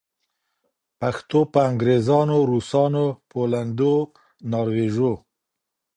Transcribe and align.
پښتو 0.99 1.39
به 1.51 1.59
انګریزانو، 1.69 2.37
روسانو 2.51 3.05
پولېنډو 3.29 3.95
ناروېژو 4.51 5.13